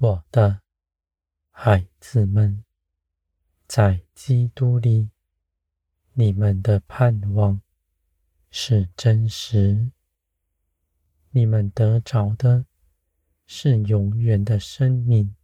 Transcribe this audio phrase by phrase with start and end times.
[0.00, 0.62] 我的
[1.50, 2.62] 孩子们，
[3.66, 5.10] 在基督里，
[6.12, 7.60] 你们的盼望
[8.48, 9.90] 是真实。
[11.30, 12.66] 你们得着的
[13.44, 15.34] 是永远的生命，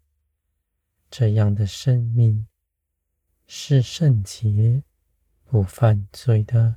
[1.10, 2.46] 这样的生命
[3.48, 4.84] 是圣洁、
[5.42, 6.76] 不犯罪的，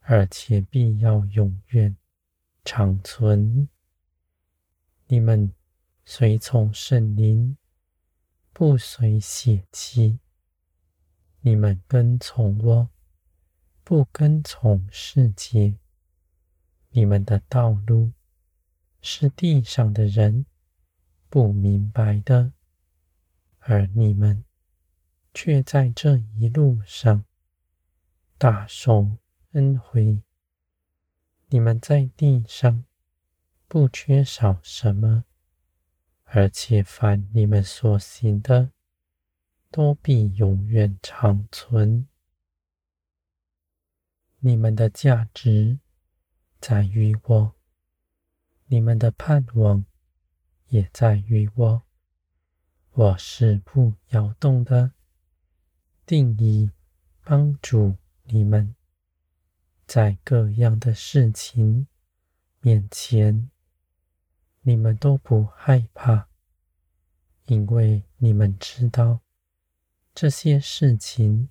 [0.00, 1.96] 而且必要永远
[2.64, 3.68] 长存。
[5.06, 5.54] 你们。
[6.10, 7.58] 随从圣灵，
[8.54, 10.18] 不随血气。
[11.42, 12.88] 你们跟从我，
[13.84, 15.76] 不跟从世界。
[16.88, 18.12] 你们的道路
[19.02, 20.46] 是地上的人
[21.28, 22.54] 不明白的，
[23.58, 24.42] 而你们
[25.34, 27.26] 却在这一路上
[28.38, 29.18] 大受
[29.52, 30.22] 恩惠。
[31.48, 32.86] 你们在地上
[33.68, 35.26] 不缺少什么。
[36.30, 38.70] 而且，凡你们所行的，
[39.70, 42.06] 都必永远长存。
[44.40, 45.78] 你们的价值
[46.60, 47.54] 在于我，
[48.66, 49.86] 你们的盼望
[50.68, 51.82] 也在于我。
[52.92, 54.92] 我是不摇动的，
[56.04, 56.70] 定义
[57.24, 58.74] 帮助你们，
[59.86, 61.86] 在各样的事情
[62.60, 63.50] 面前。
[64.62, 66.28] 你们都不害怕，
[67.46, 69.20] 因为你们知道
[70.14, 71.48] 这些事情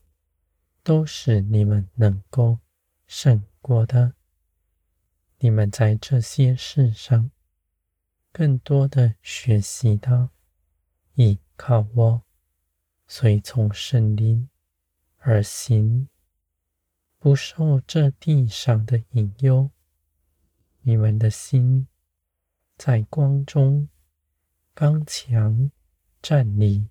[0.83, 2.59] 都是你们能够
[3.07, 4.13] 胜过的。
[5.39, 7.31] 你们在这些事上
[8.31, 10.29] 更多的学习到
[11.15, 12.21] 依靠我，
[13.07, 14.49] 随从圣灵
[15.17, 16.07] 而行，
[17.17, 19.71] 不受这地上的引诱。
[20.81, 21.87] 你们的心。
[22.77, 23.89] 在光中
[24.75, 25.71] 刚强
[26.21, 26.87] 站立，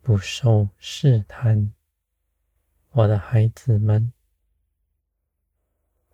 [0.00, 1.74] 不受试探。
[2.90, 4.12] 我的孩子们，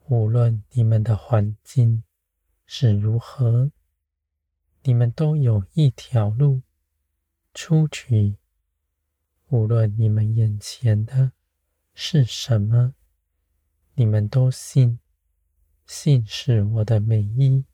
[0.06, 2.02] 无论你们的环境
[2.64, 3.70] 是如何，
[4.84, 6.62] 你们都有一条路
[7.52, 8.38] 出去。
[9.48, 11.32] 无论你们眼前的
[11.92, 12.94] 是什么，
[13.92, 14.98] 你们都信，
[15.84, 17.66] 信是我的美意。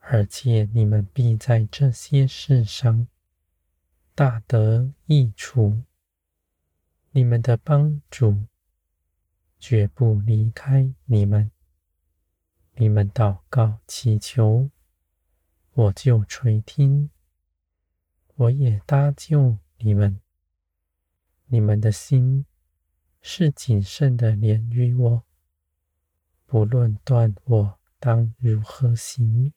[0.00, 3.06] 而且你们必在这些事上
[4.14, 5.82] 大得益处，
[7.12, 8.46] 你们的帮助
[9.58, 11.50] 绝不离开你们。
[12.74, 14.70] 你们祷告祈求，
[15.72, 17.10] 我就垂听，
[18.36, 20.20] 我也搭救你们。
[21.46, 22.46] 你们的心
[23.20, 25.24] 是谨慎的连于我，
[26.46, 29.52] 不论断我当如何行。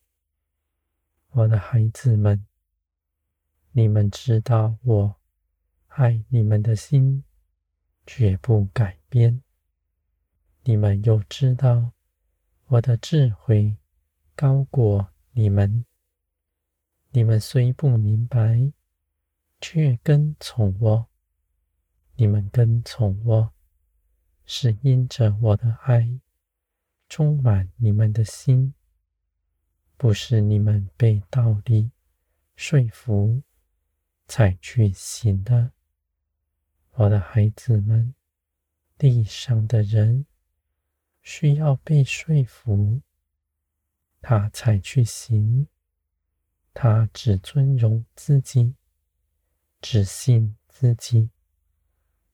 [1.35, 2.45] 我的孩子们，
[3.71, 5.15] 你们知道我
[5.87, 7.23] 爱你们的心
[8.05, 9.41] 绝不改变。
[10.61, 11.93] 你们又知道
[12.67, 13.75] 我的智慧
[14.35, 15.83] 高过你们。
[17.09, 18.71] 你们虽不明白，
[19.59, 21.07] 却跟从我。
[22.13, 23.53] 你们跟从我，
[24.45, 26.19] 是因着我的爱
[27.09, 28.75] 充满你们的心。
[30.03, 31.89] 不是你们被道理
[32.57, 33.41] 说服
[34.27, 35.71] 才去行的，
[36.95, 38.13] 我的孩子们，
[38.97, 40.25] 地上的人
[41.21, 43.01] 需要被说服，
[44.21, 45.69] 他才去行。
[46.73, 48.75] 他只尊荣自己，
[49.79, 51.29] 只信自己，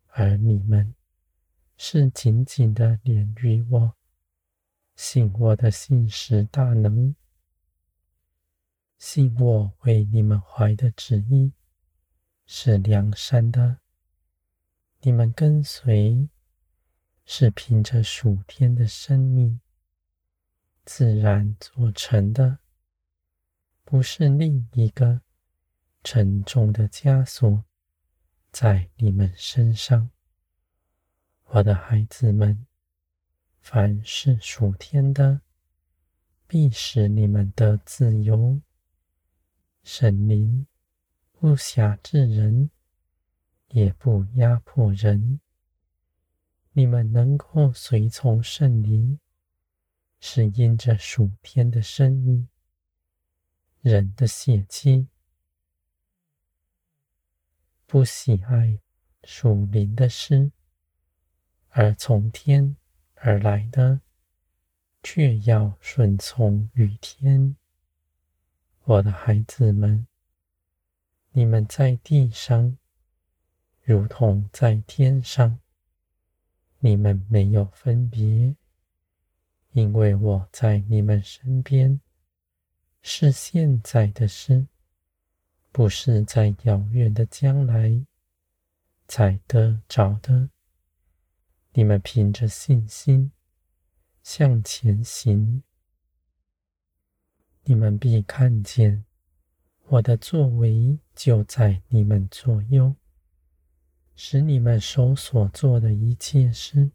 [0.07, 0.95] 而你们
[1.77, 3.93] 是紧紧的连于我，
[4.95, 7.15] 信我的信实大能。
[8.99, 11.53] 信我为你们怀的旨意
[12.45, 13.79] 是良善的，
[14.99, 16.27] 你们跟随
[17.23, 19.61] 是凭着属天的生命
[20.83, 22.59] 自然做成的，
[23.85, 25.21] 不是另一个
[26.03, 27.63] 沉重的枷锁
[28.51, 30.09] 在你们身上。
[31.45, 32.67] 我的孩子们，
[33.61, 35.39] 凡是属天的，
[36.45, 38.59] 必使你们得自由。
[39.83, 40.67] 圣灵
[41.31, 42.69] 不辖制人，
[43.69, 45.39] 也不压迫人。
[46.73, 49.19] 你们能够随从圣灵，
[50.19, 52.47] 是因着属天的生命。
[53.81, 55.07] 人的血气
[57.85, 58.79] 不喜爱
[59.23, 60.51] 属灵的事，
[61.69, 62.75] 而从天
[63.15, 64.01] 而来的，
[65.01, 67.55] 却要顺从于天。
[68.89, 70.07] 我的孩子们，
[71.29, 72.75] 你们在地上，
[73.83, 75.59] 如同在天上。
[76.79, 78.55] 你们没有分别，
[79.73, 82.01] 因为我在你们身边，
[83.03, 84.65] 是现在的事，
[85.71, 88.03] 不是在遥远的将来
[89.07, 90.49] 才得着的。
[91.73, 93.31] 你们凭着信心
[94.23, 95.61] 向前行，
[97.69, 99.05] 你们必看见
[99.89, 102.95] 我的作为就在你们左右，
[104.15, 106.89] 使你们手所做的一切事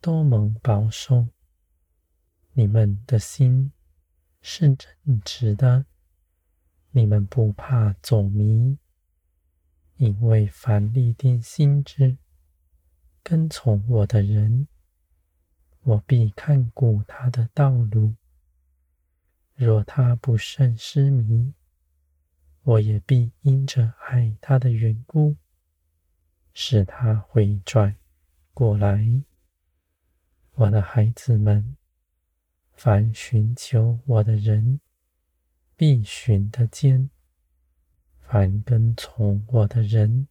[0.00, 1.28] 都蒙保守。
[2.54, 3.70] 你们的心
[4.40, 5.86] 是正直的，
[6.90, 8.76] 你们不怕走迷，
[9.94, 12.18] 因为凡立定心志。
[13.22, 14.66] 跟从我的人，
[15.82, 18.16] 我必看顾他的道路。
[19.54, 21.52] 若他不慎失迷，
[22.62, 25.36] 我也必因着爱他的缘故，
[26.52, 27.96] 使他回转
[28.54, 29.22] 过来。
[30.54, 31.76] 我的孩子们，
[32.72, 34.80] 凡寻求我的人，
[35.76, 37.08] 必寻得见；
[38.20, 40.28] 凡跟从我的人，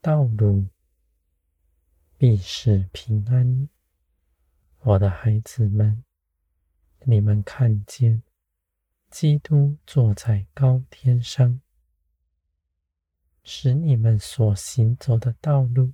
[0.00, 0.66] 道路。
[2.18, 3.68] 必是平安，
[4.80, 6.02] 我的孩子们，
[7.08, 8.20] 你们看见
[9.10, 11.60] 基督坐在高天上，
[13.44, 15.92] 使你们所行走的道路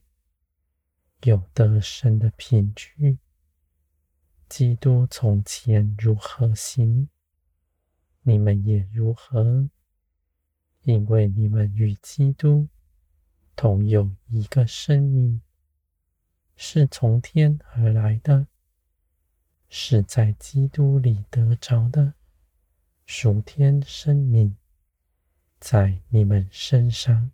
[1.24, 3.18] 有得胜的凭据。
[4.48, 7.10] 基督从前如何行，
[8.22, 9.68] 你们也如何，
[10.84, 12.68] 因为你们与基督
[13.54, 15.42] 同有一个生命。
[16.56, 18.46] 是从天而来的，
[19.74, 22.12] 是在基督里得着的
[23.06, 24.54] 属天生命，
[25.58, 27.30] 在你们身上。